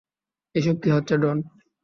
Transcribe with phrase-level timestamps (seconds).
[0.55, 1.37] এসব কি হচ্ছে, ডন?